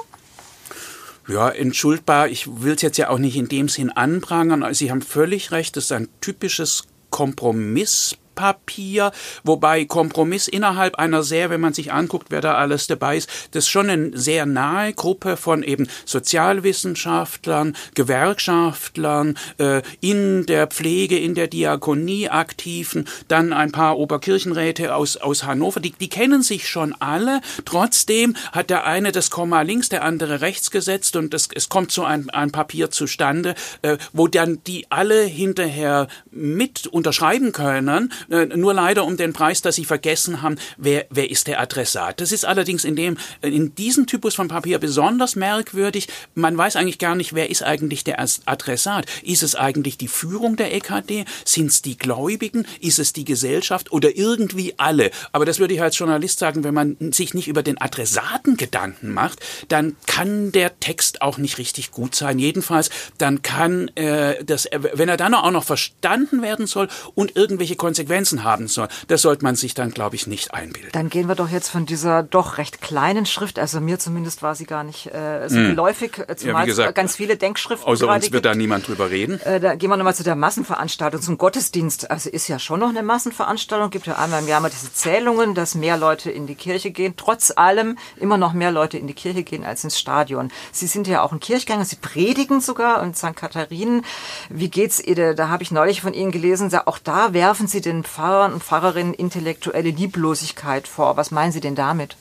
Ja, 1.29 1.49
entschuldbar. 1.49 2.29
Ich 2.29 2.63
will 2.63 2.75
es 2.75 2.83
jetzt 2.83 2.99
ja 2.99 3.09
auch 3.09 3.19
nicht 3.19 3.37
in 3.37 3.49
dem 3.49 3.69
Sinn 3.69 3.91
anprangern. 3.91 4.73
Sie 4.75 4.93
haben 4.93 5.03
völlig 5.03 5.51
recht, 5.51 5.77
das 5.77 5.85
ist 5.85 5.93
ein 5.93 6.09
typisches 6.21 6.85
Kompromiss 7.17 8.15
Papier, 8.37 9.11
wobei 9.43 9.85
Kompromiss 9.85 10.47
innerhalb 10.47 10.95
einer 10.95 11.25
sehr, 11.25 11.51
wenn 11.51 11.61
man 11.61 11.75
sich 11.75 11.93
anguckt, 11.93 12.27
wer 12.31 12.41
da 12.41 12.55
alles 12.55 12.87
dabei 12.87 13.17
ist, 13.17 13.29
das 13.51 13.65
ist 13.65 13.71
schon 13.71 13.91
eine 13.91 14.17
sehr 14.17 14.47
nahe 14.47 14.93
Gruppe 14.93 15.37
von 15.37 15.65
eben 15.65 15.89
Sozialwissenschaftlern, 16.05 17.77
Gewerkschaftlern, 17.95 19.37
äh, 19.59 19.83
in 20.01 20.47
der 20.47 20.69
Pflege, 20.69 21.19
in 21.19 21.35
der 21.35 21.49
Diakonie 21.49 22.29
aktiven, 22.29 23.09
dann 23.27 23.53
ein 23.53 23.73
paar 23.73 23.99
Oberkirchenräte 23.99 24.95
aus, 24.95 25.17
aus 25.17 25.45
Hannover, 25.45 25.81
die, 25.81 25.93
die 25.93 26.09
kennen 26.09 26.43
sich 26.43 26.69
schon 26.69 26.95
alle. 27.01 27.41
Trotzdem 27.65 28.37
hat 28.53 28.71
der 28.71 28.87
eine 28.87 29.11
das 29.11 29.31
Komma 29.31 29.63
links, 29.63 29.89
der 29.89 30.05
andere 30.05 30.43
rechts 30.43 30.71
gesetzt 30.71 31.17
und 31.17 31.35
es, 31.35 31.49
es 31.53 31.69
kommt 31.69 31.91
so 31.91 32.05
ein, 32.05 32.31
ein 32.31 32.53
Papier 32.53 32.91
zustande, 32.91 33.55
äh, 33.83 33.97
wo 34.13 34.29
dann 34.29 34.63
die 34.67 34.87
alle 34.91 35.23
hinterher 35.23 36.09
mit 36.31 36.87
unterschreiben 36.87 37.53
können, 37.53 38.13
nur 38.29 38.75
leider 38.75 39.05
um 39.05 39.17
den 39.17 39.33
Preis, 39.33 39.63
dass 39.63 39.77
sie 39.77 39.85
vergessen 39.85 40.43
haben, 40.43 40.57
wer, 40.77 41.07
wer 41.11 41.31
ist 41.31 41.47
der 41.47 41.61
Adressat. 41.61 42.21
Das 42.21 42.33
ist 42.33 42.45
allerdings 42.45 42.85
in 42.85 42.97
dem, 42.97 43.17
in 43.43 43.75
diesem 43.75 44.07
Typus 44.07 44.35
von 44.35 44.49
Papier 44.49 44.79
besonders 44.79 45.37
merkwürdig. 45.37 46.09
Man 46.35 46.57
weiß 46.57 46.77
eigentlich 46.77 46.99
gar 46.99 47.15
nicht, 47.15 47.35
wer 47.35 47.51
ist 47.51 47.63
eigentlich 47.63 48.05
der 48.05 48.21
Adressat. 48.21 49.07
Ist 49.23 49.43
es 49.43 49.55
eigentlich 49.55 49.99
die 49.99 50.09
Führung 50.09 50.57
der 50.57 50.75
EKD? 50.75 51.25
Sind 51.45 51.71
es 51.71 51.83
die 51.83 51.97
Gläubigen? 51.97 52.67
Ist 52.81 52.99
es 52.99 53.13
die 53.13 53.25
Gesellschaft 53.25 53.93
oder 53.93 54.17
irgendwie 54.17 54.75
alle? 54.77 55.11
Aber 55.33 55.45
das 55.45 55.59
würde 55.59 55.75
ich 55.75 55.83
als 55.83 55.99
Journalist 55.99 56.39
sagen, 56.39 56.65
wenn 56.65 56.75
man 56.75 56.97
sich 57.13 57.35
nicht 57.35 57.49
über 57.49 57.63
den 57.63 57.81
Adressaten 57.81 58.57
Gedanken 58.57 59.13
macht, 59.13 59.41
dann 59.69 59.97
kann 60.07 60.53
der 60.53 60.79
Text 60.81 61.23
auch 61.23 61.39
nicht 61.39 61.59
richtig 61.59 61.91
gut 61.91 62.15
sein. 62.15 62.39
Jedenfalls, 62.39 62.91
dann 63.19 63.43
kann 63.43 63.89
äh, 63.97 64.45
das, 64.45 64.69
wenn 64.73 65.09
er 65.09 65.17
dann 65.17 65.35
auch 65.35 65.51
noch 65.51 65.65
verstanden 65.65 66.43
werden 66.43 66.67
soll 66.67 66.89
und 67.15 67.37
irgendwelche 67.37 67.77
Konsequenzen 67.77 68.16
haben 68.25 68.69
soll, 68.69 68.89
das 69.09 69.23
sollte 69.23 69.45
man 69.45 69.57
sich 69.57 69.75
dann, 69.75 69.91
glaube 69.91 70.17
ich, 70.17 70.27
nicht 70.27 70.55
einbilden. 70.55 70.91
Dann 70.93 71.11
gehen 71.11 71.29
wir 71.29 71.35
doch 71.35 71.49
jetzt 71.49 71.69
von 71.69 71.87
dieser 71.87 72.23
doch 72.23 72.59
recht 72.59 72.81
kleinen 72.81 73.27
Schrift, 73.27 73.59
also 73.59 73.81
mir 73.81 73.99
zumindest 73.99 74.43
war 74.43 74.55
sie 74.55 74.65
gar 74.65 74.85
nicht 74.85 75.07
äh, 75.07 75.49
so 75.49 75.57
hm. 75.57 75.69
geläufig, 75.69 76.19
äh, 76.27 76.37
zumal 76.37 76.63
ja, 76.63 76.67
gesagt, 76.67 76.95
ganz 76.95 77.17
viele 77.17 77.37
Denkschriften 77.37 77.87
Außer 77.87 78.09
uns 78.09 78.25
wird 78.25 78.33
gibt. 78.33 78.47
da 78.47 78.55
niemand 78.55 78.89
drüber 78.89 79.11
reden. 79.11 79.41
Äh, 79.41 79.61
da 79.61 79.75
gehen 79.75 79.91
wir 79.91 79.97
nochmal 79.97 80.15
zu 80.15 80.25
der 80.25 80.37
Massenveranstaltung, 80.37 81.21
zum 81.21 81.39
Gottesdienst. 81.39 82.11
Also 82.11 82.31
ist 82.31 82.49
ja 82.49 82.59
schon 82.59 82.81
noch 82.81 82.89
eine 82.89 83.03
Massenveranstaltung, 83.03 83.91
gibt 83.91 84.07
ja 84.07 84.17
einmal 84.17 84.43
im 84.43 84.49
Jahr 84.49 84.61
mal 84.61 84.71
diese 84.71 84.93
Zählungen, 84.93 85.55
dass 85.55 85.75
mehr 85.75 85.97
Leute 85.97 86.31
in 86.31 86.47
die 86.47 86.55
Kirche 86.55 86.91
gehen, 86.91 87.15
trotz 87.17 87.53
allem 87.55 87.99
immer 88.17 88.39
noch 88.39 88.53
mehr 88.53 88.71
Leute 88.71 88.99
in 88.99 89.07
die 89.07 89.15
Kirche 89.15 89.43
gehen 89.43 89.65
als 89.65 89.85
ins 89.85 89.99
Stadion. 89.99 90.51
Sie 90.73 90.87
sind 90.87 91.07
ja 91.07 91.23
auch 91.23 91.33
ein 91.33 91.41
Kirchgänger, 91.41 91.85
Sie 91.85 91.97
predigen 91.97 92.61
sogar 92.61 93.03
in 93.03 93.15
St. 93.15 93.37
Katharinen. 93.37 94.05
Wie 94.49 94.71
geht's 94.71 95.01
Ihnen? 95.01 95.37
Da 95.37 95.49
habe 95.49 95.63
ich 95.63 95.71
neulich 95.71 96.01
von 96.01 96.15
Ihnen 96.15 96.31
gelesen, 96.31 96.71
auch 96.85 96.99
da 96.99 97.33
werfen 97.33 97.67
Sie 97.67 97.81
den 97.81 98.05
Pfarrern 98.07 98.53
und 98.53 98.63
Pfarrerinnen 98.63 99.15
intellektuelle 99.15 99.91
Lieblosigkeit 99.91 100.89
vor. 100.89 101.17
Was 101.17 101.31
meinen 101.31 101.53
Sie 101.53 101.61
denn 101.61 101.75
damit? 101.75 102.17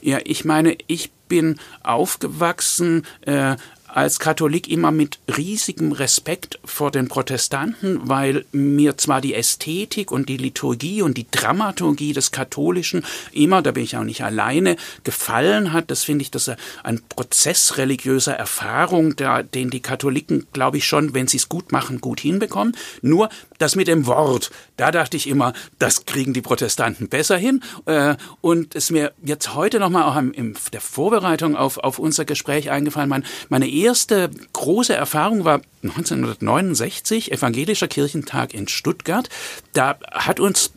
Ja, 0.00 0.18
ich 0.24 0.44
meine, 0.44 0.76
ich 0.86 1.12
bin 1.28 1.58
aufgewachsen 1.82 3.06
äh, 3.22 3.56
als 3.96 4.18
Katholik 4.18 4.68
immer 4.68 4.90
mit 4.90 5.18
riesigem 5.36 5.92
Respekt 5.92 6.58
vor 6.64 6.90
den 6.90 7.08
Protestanten, 7.08 8.00
weil 8.08 8.44
mir 8.52 8.96
zwar 8.96 9.20
die 9.20 9.34
Ästhetik 9.34 10.12
und 10.12 10.28
die 10.28 10.36
Liturgie 10.36 11.02
und 11.02 11.16
die 11.16 11.26
Dramaturgie 11.30 12.12
des 12.12 12.30
Katholischen 12.30 13.04
immer, 13.32 13.62
da 13.62 13.72
bin 13.72 13.84
ich 13.84 13.96
auch 13.96 14.04
nicht 14.04 14.22
alleine, 14.22 14.76
gefallen 15.04 15.72
hat. 15.72 15.90
Das 15.90 16.04
finde 16.04 16.22
ich, 16.22 16.30
das 16.30 16.48
ist 16.48 16.56
ein 16.82 17.00
Prozess 17.08 17.76
religiöser 17.76 18.34
Erfahrung, 18.34 19.16
der, 19.16 19.42
den 19.42 19.70
die 19.70 19.80
Katholiken, 19.80 20.46
glaube 20.52 20.78
ich, 20.78 20.86
schon, 20.86 21.14
wenn 21.14 21.26
sie 21.26 21.38
es 21.38 21.48
gut 21.48 21.72
machen, 21.72 22.00
gut 22.00 22.20
hinbekommen. 22.20 22.76
Nur 23.02 23.28
das 23.58 23.76
mit 23.76 23.88
dem 23.88 24.06
Wort, 24.06 24.50
da 24.76 24.90
dachte 24.90 25.16
ich 25.16 25.28
immer, 25.28 25.52
das 25.78 26.06
kriegen 26.06 26.32
die 26.32 26.42
Protestanten 26.42 27.08
besser 27.08 27.36
hin. 27.36 27.62
Äh, 27.86 28.16
und 28.40 28.74
es 28.74 28.90
mir 28.90 29.12
jetzt 29.22 29.54
heute 29.54 29.78
nochmal 29.78 30.04
auch 30.04 30.16
in 30.16 30.56
der 30.72 30.80
Vorbereitung 30.80 31.56
auf, 31.56 31.78
auf 31.78 31.98
unser 31.98 32.24
Gespräch 32.24 32.70
eingefallen, 32.70 33.08
meine, 33.08 33.24
meine 33.48 33.68
erste 33.82 34.30
große 34.52 34.94
Erfahrung 34.94 35.44
war 35.44 35.60
1969, 35.82 37.32
Evangelischer 37.32 37.88
Kirchentag 37.88 38.54
in 38.54 38.68
Stuttgart. 38.68 39.28
Da 39.72 39.98
hat 40.12 40.40
uns 40.40 40.72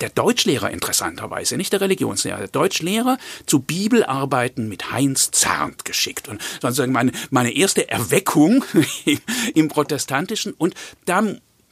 der 0.00 0.08
Deutschlehrer 0.08 0.70
interessanterweise, 0.70 1.56
nicht 1.56 1.72
der 1.72 1.80
Religionslehrer, 1.80 2.38
der 2.38 2.48
Deutschlehrer 2.48 3.18
zu 3.46 3.60
Bibelarbeiten 3.60 4.68
mit 4.68 4.90
Heinz 4.90 5.30
Zarnt 5.30 5.84
geschickt. 5.84 6.28
Und 6.28 6.42
sozusagen 6.60 6.92
meine, 6.92 7.12
meine 7.30 7.52
erste 7.52 7.88
Erweckung 7.88 8.64
im 9.54 9.68
Protestantischen. 9.68 10.52
Und 10.52 10.74
da 11.04 11.22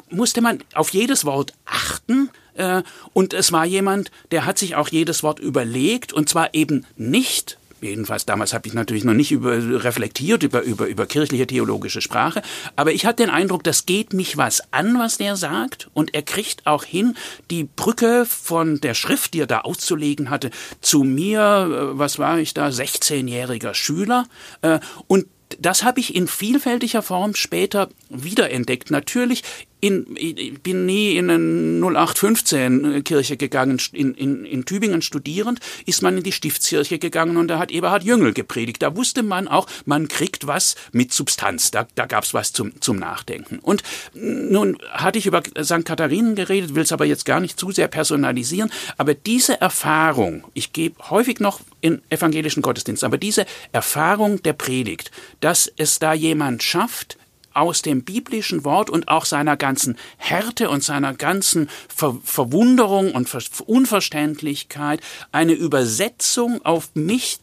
musste 0.08 0.40
man 0.40 0.62
auf 0.74 0.90
jedes 0.90 1.24
Wort 1.24 1.52
achten. 1.64 2.30
Äh, 2.54 2.82
und 3.12 3.34
es 3.34 3.50
war 3.50 3.64
jemand, 3.64 4.10
der 4.30 4.46
hat 4.46 4.58
sich 4.58 4.76
auch 4.76 4.88
jedes 4.88 5.22
Wort 5.22 5.40
überlegt. 5.40 6.12
Und 6.12 6.28
zwar 6.28 6.54
eben 6.54 6.86
nicht 6.96 7.58
jedenfalls 7.82 8.26
damals 8.26 8.54
habe 8.54 8.66
ich 8.68 8.74
natürlich 8.74 9.04
noch 9.04 9.14
nicht 9.14 9.32
über, 9.32 9.84
reflektiert 9.84 10.42
über, 10.42 10.62
über, 10.62 10.86
über 10.86 11.06
kirchliche 11.06 11.46
theologische 11.46 12.00
Sprache, 12.00 12.42
aber 12.76 12.92
ich 12.92 13.06
hatte 13.06 13.22
den 13.22 13.30
Eindruck, 13.30 13.64
das 13.64 13.86
geht 13.86 14.12
mich 14.12 14.36
was 14.36 14.62
an, 14.72 14.98
was 14.98 15.18
der 15.18 15.36
sagt 15.36 15.90
und 15.94 16.14
er 16.14 16.22
kriegt 16.22 16.66
auch 16.66 16.84
hin, 16.84 17.14
die 17.50 17.64
Brücke 17.64 18.24
von 18.26 18.80
der 18.80 18.94
Schrift, 18.94 19.34
die 19.34 19.40
er 19.40 19.46
da 19.46 19.60
auszulegen 19.60 20.30
hatte, 20.30 20.50
zu 20.80 21.02
mir, 21.02 21.40
äh, 21.40 21.98
was 21.98 22.18
war 22.18 22.38
ich 22.38 22.54
da, 22.54 22.68
16-jähriger 22.68 23.74
Schüler 23.74 24.26
äh, 24.62 24.80
und 25.06 25.26
das 25.60 25.84
habe 25.84 26.00
ich 26.00 26.14
in 26.14 26.28
vielfältiger 26.28 27.02
Form 27.02 27.34
später 27.34 27.88
wiederentdeckt. 28.08 28.90
Natürlich 28.90 29.42
in, 29.82 30.06
ich 30.16 30.62
bin 30.62 30.86
nie 30.86 31.16
in 31.16 31.28
eine 31.28 31.84
0815 31.84 33.02
Kirche 33.02 33.36
gegangen, 33.36 33.80
in, 33.92 34.14
in, 34.14 34.44
in 34.44 34.64
Tübingen 34.64 35.02
studierend, 35.02 35.58
ist 35.86 36.02
man 36.02 36.16
in 36.16 36.22
die 36.22 36.30
Stiftskirche 36.30 37.00
gegangen 37.00 37.36
und 37.36 37.48
da 37.48 37.58
hat 37.58 37.72
Eberhard 37.72 38.04
Jüngel 38.04 38.32
gepredigt. 38.32 38.80
Da 38.80 38.96
wusste 38.96 39.24
man 39.24 39.48
auch, 39.48 39.66
man 39.84 40.06
kriegt 40.06 40.46
was 40.46 40.76
mit 40.92 41.12
Substanz, 41.12 41.72
da, 41.72 41.88
da 41.96 42.06
gab 42.06 42.22
es 42.22 42.32
was 42.32 42.52
zum, 42.52 42.80
zum 42.80 42.96
Nachdenken. 42.96 43.58
Und 43.58 43.82
nun 44.14 44.78
hatte 44.92 45.18
ich 45.18 45.26
über 45.26 45.42
St. 45.60 45.84
Katharinen 45.84 46.36
geredet, 46.36 46.76
will 46.76 46.84
es 46.84 46.92
aber 46.92 47.04
jetzt 47.04 47.24
gar 47.24 47.40
nicht 47.40 47.58
zu 47.58 47.72
sehr 47.72 47.88
personalisieren, 47.88 48.70
aber 48.98 49.14
diese 49.14 49.60
Erfahrung, 49.60 50.44
ich 50.54 50.72
gebe 50.72 51.10
häufig 51.10 51.40
noch 51.40 51.58
in 51.80 52.02
evangelischen 52.08 52.62
Gottesdiensten, 52.62 53.06
aber 53.08 53.18
diese 53.18 53.46
Erfahrung 53.72 54.40
der 54.44 54.52
Predigt, 54.52 55.10
dass 55.40 55.72
es 55.76 55.98
da 55.98 56.12
jemand 56.12 56.62
schafft, 56.62 57.18
aus 57.54 57.82
dem 57.82 58.04
biblischen 58.04 58.64
Wort 58.64 58.90
und 58.90 59.08
auch 59.08 59.24
seiner 59.24 59.56
ganzen 59.56 59.96
Härte 60.16 60.70
und 60.70 60.82
seiner 60.82 61.14
ganzen 61.14 61.68
Ver 61.94 62.16
Verwunderung 62.24 63.12
und 63.12 63.28
Ver 63.28 63.42
Unverständlichkeit 63.66 65.00
eine 65.32 65.52
Übersetzung 65.52 66.64
auf 66.64 66.90
mich, 66.94 67.38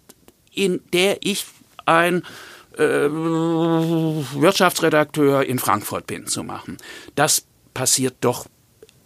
in 0.53 0.81
der 0.93 1.17
ich 1.21 1.45
ein 1.85 2.23
äh, 2.77 3.09
Wirtschaftsredakteur 3.09 5.45
in 5.45 5.59
Frankfurt 5.59 6.07
bin, 6.07 6.27
zu 6.27 6.43
machen. 6.43 6.77
Das 7.15 7.45
passiert 7.73 8.15
doch 8.21 8.47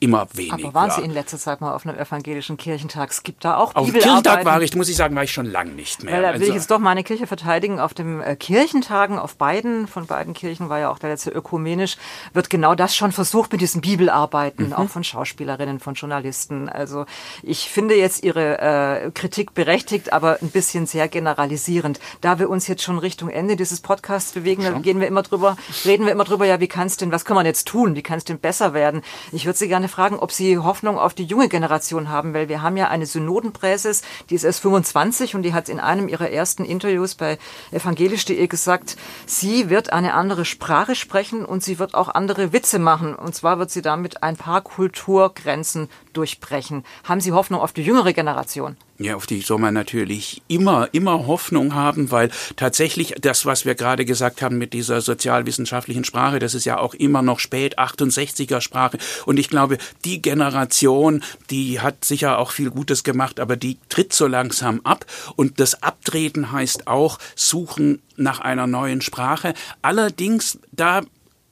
immer 0.04 0.28
weniger. 0.34 0.56
Aber 0.56 0.74
waren 0.74 0.92
Sie 0.92 1.02
in 1.02 1.12
letzter 1.12 1.38
Zeit 1.38 1.62
mal 1.62 1.74
auf 1.74 1.86
einem 1.86 1.98
evangelischen 1.98 2.58
Kirchentag? 2.58 3.12
Es 3.12 3.24
gibt 3.24 3.46
da 3.46 3.58
auch 3.58 3.74
Auf 3.76 3.86
dem 3.90 3.94
Kirchentag 3.94 4.44
war 4.44 4.62
ich, 4.62 4.76
muss 4.76 4.90
ich 4.90 4.98
sagen, 4.98 5.16
war 5.16 5.24
ich 5.24 5.32
schon 5.32 5.46
lange 5.46 5.72
nicht 5.72 6.04
mehr. 6.04 6.14
Weil 6.14 6.22
da 6.22 6.28
will 6.30 6.34
also, 6.36 6.48
ich 6.48 6.54
jetzt 6.56 6.70
doch 6.70 6.80
meine 6.80 7.04
Kirche 7.04 7.26
verteidigen. 7.26 7.80
Auf 7.80 7.94
den 7.94 8.22
äh, 8.22 8.36
Kirchentagen, 8.36 9.18
auf 9.18 9.36
beiden, 9.36 9.88
von 9.88 10.06
beiden 10.06 10.34
Kirchen 10.34 10.68
war 10.68 10.80
ja 10.80 10.92
auch 10.92 11.00
der 11.00 11.12
letzte 11.12 11.32
ökumenisch, 11.32 11.98
wird 12.34 12.50
genau 12.50 12.76
das 12.76 12.96
schon 12.96 13.14
versucht 13.14 13.54
mit 13.54 13.62
diesen 13.62 13.82
Bibelarbeiten, 13.82 14.68
mhm. 14.68 14.74
auch 14.74 14.90
von 14.90 15.04
Schauspielerinnen, 15.04 15.80
von 15.80 15.94
Journalisten. 15.94 16.68
Also 16.68 17.06
ich 17.42 17.70
finde 17.70 17.96
jetzt 17.96 18.24
Ihre 18.24 18.60
äh, 18.60 19.12
Kritik 19.12 19.54
berechtigt, 19.54 20.12
aber 20.12 20.40
ein 20.42 20.50
bisschen 20.50 20.86
sehr 20.86 21.08
generalisierend. 21.08 22.00
Da 22.20 22.40
wir 22.40 22.50
uns 22.50 22.68
jetzt 22.68 22.84
schon 22.84 22.98
Richtung 22.98 23.30
Ende 23.30 23.56
dieses 23.56 23.80
Podcasts 23.80 24.34
bewegen, 24.34 24.64
dann 24.64 24.82
gehen 24.82 25.00
wir 25.00 25.08
immer 25.08 25.24
drüber, 25.24 25.56
reden 25.86 26.06
wir 26.06 26.12
immer 26.12 26.26
drüber, 26.26 26.46
ja, 26.46 26.60
wie 26.60 26.68
kann 26.68 26.88
es 26.88 26.98
denn, 26.98 27.12
was 27.12 27.24
kann 27.24 27.36
man 27.36 27.46
jetzt 27.46 27.68
tun? 27.68 27.96
Wie 27.96 28.04
kann 28.04 28.18
es 28.18 28.26
denn 28.26 28.40
besser 28.40 28.74
werden? 28.74 29.02
Ich 29.32 29.46
würde 29.46 29.58
Sie 29.58 29.68
gerne 29.68 29.88
fragen, 29.94 30.18
ob 30.18 30.32
Sie 30.32 30.58
Hoffnung 30.58 30.98
auf 30.98 31.14
die 31.14 31.24
junge 31.24 31.50
Generation 31.50 32.10
haben, 32.10 32.34
weil 32.34 32.50
wir 32.50 32.64
haben 32.64 32.78
ja 32.78 32.88
eine 32.88 33.06
Synodenpräses, 33.06 34.02
die 34.30 34.36
ist 34.36 34.44
erst 34.44 34.62
25 34.62 35.36
und 35.36 35.44
die 35.44 35.54
hat 35.54 35.70
in 35.70 35.80
einem 35.80 36.08
ihrer 36.08 36.32
ersten 36.32 36.66
Interviews 36.66 37.14
bei 37.14 37.38
evangelisch.de 37.72 38.48
gesagt, 38.48 38.98
sie 39.28 39.70
wird 39.70 39.94
eine 39.94 40.14
andere 40.16 40.46
Sprache 40.46 40.96
sprechen 40.96 41.46
und 41.46 41.64
sie 41.64 41.78
wird 41.78 41.94
auch 41.94 42.10
andere 42.10 42.54
Witze 42.54 42.80
machen. 42.80 43.14
Und 43.14 43.36
zwar 43.36 43.60
wird 43.60 43.70
sie 43.70 43.84
damit 43.84 44.24
ein 44.24 44.36
paar 44.36 44.62
Kulturgrenzen 44.62 45.90
durchbrechen. 46.14 46.84
Haben 47.04 47.22
Sie 47.22 47.32
Hoffnung 47.32 47.62
auf 47.62 47.74
die 47.74 47.84
jüngere 47.84 48.14
Generation? 48.14 48.78
Ja, 49.00 49.16
auf 49.16 49.26
die 49.26 49.42
soll 49.42 49.58
man 49.58 49.74
natürlich 49.74 50.44
immer, 50.48 50.88
immer 50.92 51.26
Hoffnung 51.26 51.74
haben, 51.74 52.12
weil 52.12 52.30
tatsächlich 52.56 53.16
das, 53.20 53.46
was 53.46 53.66
wir 53.66 53.74
gerade 53.76 54.06
gesagt 54.06 54.42
haben 54.42 54.60
mit 54.60 54.72
dieser 54.72 55.02
sozialwissenschaftlichen 55.02 56.04
Sprache, 56.04 56.40
das 56.40 56.54
ist 56.54 56.66
ja 56.66 56.78
auch 56.78 56.94
immer 56.94 57.22
noch 57.22 57.40
spät 57.40 57.80
68er 57.80 58.62
Sprache. 58.62 59.00
Und 59.26 59.40
ich 59.40 59.50
glaube, 59.50 59.80
die 60.06 60.22
Generation, 60.22 61.24
die 61.50 61.82
hat 61.82 62.06
sicher 62.06 62.38
auch 62.38 62.52
viel 62.52 62.70
Gutes 62.70 63.04
gemacht, 63.04 63.40
aber 63.40 63.58
die 63.58 63.80
tritt 63.90 64.14
so 64.14 64.28
langsam 64.28 64.80
ab. 64.84 65.06
Und 65.36 65.60
das 65.60 65.82
Abtreten 65.82 66.52
heißt 66.52 66.88
auch 66.88 67.18
suchen 67.36 68.02
nach 68.16 68.40
einer 68.40 68.68
neuen 68.68 69.02
Sprache. 69.02 69.54
Allerdings, 69.82 70.60
da 70.72 71.02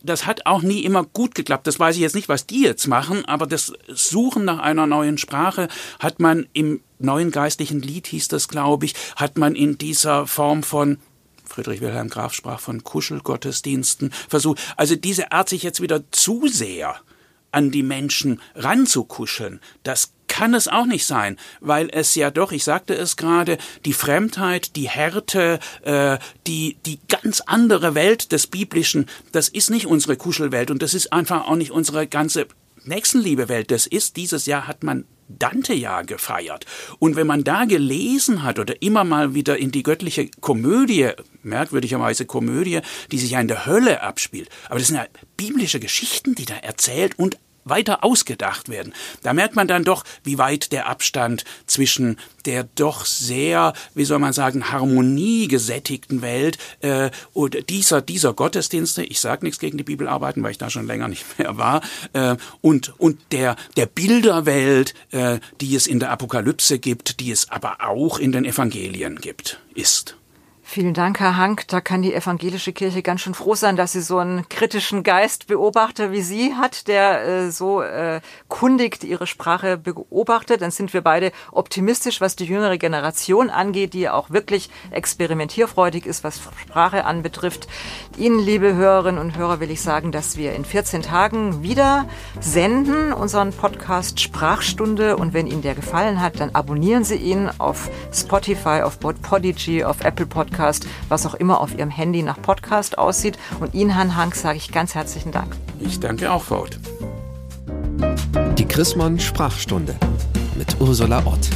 das 0.04 0.26
hat 0.26 0.46
auch 0.46 0.62
nie 0.62 0.84
immer 0.84 1.04
gut 1.04 1.36
geklappt. 1.36 1.68
Das 1.68 1.80
weiß 1.80 1.96
ich 1.96 2.02
jetzt 2.02 2.16
nicht, 2.16 2.30
was 2.30 2.46
die 2.46 2.62
jetzt 2.62 2.88
machen, 2.88 3.26
aber 3.26 3.48
das 3.48 3.74
Suchen 3.88 4.46
nach 4.46 4.60
einer 4.60 4.88
neuen 4.88 5.18
Sprache 5.18 5.68
hat 6.00 6.20
man 6.20 6.48
im 6.54 6.82
neuen 7.00 7.32
geistlichen 7.32 7.82
Lied, 7.82 8.08
hieß 8.08 8.28
das, 8.28 8.48
glaube 8.48 8.86
ich, 8.86 8.96
hat 9.16 9.38
man 9.38 9.56
in 9.56 9.78
dieser 9.78 10.28
Form 10.28 10.64
von 10.64 10.98
Friedrich 11.46 11.82
Wilhelm 11.82 12.10
Graf 12.10 12.34
sprach 12.34 12.60
von 12.60 12.84
Kuschelgottesdiensten 12.84 14.12
versucht. 14.30 14.60
Also 14.78 14.96
diese 14.96 15.32
Art, 15.32 15.50
sich 15.50 15.64
jetzt 15.64 15.82
wieder 15.82 16.10
zu 16.12 16.48
sehr 16.48 16.96
an 17.52 17.72
die 17.72 17.84
Menschen 17.84 18.40
ranzukuscheln, 18.56 19.60
das 19.84 20.14
kann 20.32 20.54
es 20.54 20.70
auch 20.70 20.86
nicht 20.86 21.06
sein, 21.06 21.36
weil 21.60 21.90
es 21.92 22.16
ja 22.16 22.32
doch, 22.32 22.54
ich 22.54 22.64
sagte 22.64 22.94
es 22.94 23.18
gerade, 23.18 23.58
die 23.84 23.92
Fremdheit, 23.92 24.78
die 24.78 24.88
Härte, 24.88 25.60
äh, 25.84 26.20
die, 26.48 26.78
die 26.86 27.00
ganz 27.10 27.42
andere 27.42 27.96
Welt 27.96 28.32
des 28.32 28.48
Biblischen, 28.48 29.08
das 29.34 29.50
ist 29.50 29.70
nicht 29.70 29.88
unsere 29.88 30.16
Kuschelwelt 30.16 30.72
und 30.72 30.82
das 30.82 30.94
ist 30.94 31.12
einfach 31.12 31.50
auch 31.50 31.58
nicht 31.58 31.72
unsere 31.72 32.08
ganze 32.08 32.48
Nächstenliebe-Welt. 32.86 33.72
Das 33.72 33.86
ist, 33.86 34.16
dieses 34.16 34.46
Jahr 34.46 34.68
hat 34.68 34.84
man 34.84 35.04
Dante 35.28 35.74
ja 35.74 36.02
gefeiert. 36.02 36.66
Und 36.98 37.18
wenn 37.18 37.28
man 37.28 37.44
da 37.44 37.66
gelesen 37.66 38.44
hat 38.44 38.58
oder 38.58 38.82
immer 38.82 39.04
mal 39.04 39.34
wieder 39.34 39.58
in 39.58 39.72
die 39.72 39.84
göttliche 39.84 40.30
Komödie, 40.40 41.10
merkwürdigerweise 41.44 42.26
Komödie, 42.26 42.80
die 43.12 43.20
sich 43.20 43.32
ja 43.32 43.42
in 43.42 43.50
der 43.50 43.66
Hölle 43.66 44.02
abspielt, 44.02 44.50
aber 44.70 44.80
das 44.80 44.88
sind 44.88 44.98
ja 44.98 45.08
biblische 45.36 45.82
Geschichten, 45.82 46.36
die 46.36 46.46
da 46.46 46.56
erzählt 46.56 47.20
und 47.20 47.38
weiter 47.64 48.04
ausgedacht 48.04 48.70
werden. 48.70 48.94
Da 49.24 49.34
merkt 49.34 49.56
man 49.56 49.68
dann 49.68 49.84
doch, 49.84 50.04
wie 50.24 50.38
weit 50.38 50.72
der 50.72 50.88
Abstand 50.88 51.44
zwischen 51.66 52.18
der 52.46 52.64
doch 52.64 53.06
sehr, 53.06 53.74
wie 53.94 54.06
soll 54.06 54.20
man 54.20 54.34
sagen, 54.34 54.72
harmoniegesättigten 54.72 56.22
Welt 56.22 56.58
äh, 56.82 57.12
und 57.34 57.70
dieser 57.70 58.02
dieser 58.02 58.34
Gottesdienste, 58.34 59.04
ich 59.04 59.20
sage 59.20 59.46
nichts 59.46 59.60
gegen 59.60 59.78
die 59.78 59.84
Bibelarbeiten, 59.84 60.44
weil 60.44 60.52
ich 60.52 60.58
da 60.58 60.70
schon 60.70 60.88
länger 60.88 61.08
nicht 61.08 61.26
mehr 61.40 61.58
war, 61.58 61.82
äh, 62.14 62.36
und 62.62 63.00
und 63.00 63.20
der 63.32 63.56
der 63.78 63.86
Bilderwelt, 63.86 64.94
äh, 65.12 65.40
die 65.60 65.76
es 65.76 65.88
in 65.88 66.00
der 66.00 66.12
Apokalypse 66.12 66.80
gibt, 66.80 67.20
die 67.20 67.32
es 67.32 67.50
aber 67.50 67.78
auch 67.82 68.18
in 68.20 68.32
den 68.32 68.46
Evangelien 68.46 69.18
gibt, 69.18 69.60
ist. 69.76 70.16
Vielen 70.74 70.94
Dank, 70.94 71.20
Herr 71.20 71.36
Hank. 71.36 71.68
Da 71.68 71.82
kann 71.82 72.02
die 72.02 72.14
evangelische 72.14 72.72
Kirche 72.72 73.02
ganz 73.02 73.20
schön 73.20 73.34
froh 73.34 73.56
sein, 73.56 73.76
dass 73.76 73.92
sie 73.92 74.02
so 74.02 74.20
einen 74.20 74.48
kritischen 74.48 75.04
Geistbeobachter 75.04 76.14
wie 76.14 76.22
Sie 76.22 76.54
hat, 76.56 76.88
der 76.88 77.28
äh, 77.28 77.52
so 77.52 77.82
äh, 77.82 78.22
kundig 78.48 79.04
ihre 79.04 79.28
Sprache 79.28 79.76
beobachtet. 79.76 80.62
Dann 80.62 80.72
sind 80.72 80.94
wir 80.94 81.02
beide 81.02 81.34
optimistisch, 81.52 82.22
was 82.22 82.38
die 82.38 82.46
jüngere 82.46 82.78
Generation 82.78 83.50
angeht, 83.50 83.94
die 83.94 84.08
auch 84.08 84.30
wirklich 84.30 84.70
experimentierfreudig 84.92 86.06
ist, 86.06 86.24
was 86.24 86.40
Sprache 86.62 87.04
anbetrifft. 87.04 87.68
Ihnen, 88.18 88.40
liebe 88.40 88.74
Hörerinnen 88.74 89.20
und 89.20 89.36
Hörer, 89.36 89.60
will 89.60 89.72
ich 89.72 89.82
sagen, 89.82 90.14
dass 90.14 90.38
wir 90.38 90.54
in 90.54 90.64
14 90.64 91.02
Tagen 91.02 91.64
wieder 91.64 92.08
senden, 92.40 93.12
unseren 93.12 93.52
Podcast 93.52 94.22
Sprachstunde. 94.22 95.18
Und 95.18 95.34
wenn 95.34 95.48
Ihnen 95.48 95.64
der 95.64 95.76
gefallen 95.76 96.22
hat, 96.22 96.40
dann 96.40 96.56
abonnieren 96.56 97.04
Sie 97.04 97.18
ihn 97.18 97.50
auf 97.58 97.90
Spotify, 98.14 98.84
auf 98.84 99.02
Podigy, 99.02 99.84
auf 99.84 100.00
Apple 100.06 100.28
Podcast 100.28 100.61
Podcast, 100.62 100.86
was 101.10 101.26
auch 101.26 101.34
immer 101.34 101.60
auf 101.60 101.76
Ihrem 101.76 101.90
Handy 101.90 102.22
nach 102.22 102.40
Podcast 102.40 103.00
aussieht. 103.00 103.40
Und 103.60 103.74
Ihnen, 103.74 103.90
Herrn 103.90 104.16
Hank, 104.16 104.36
sage 104.36 104.58
ich 104.58 104.72
ganz 104.72 104.94
herzlichen 104.94 105.32
Dank. 105.32 105.56
Ich 105.80 106.00
danke 106.00 106.32
auch, 106.32 106.44
Frau 106.44 106.68
Die 108.58 108.66
Chrismon 108.66 109.20
Sprachstunde 109.20 109.96
mit 110.56 110.80
Ursula 110.80 111.26
Ott. 111.26 111.50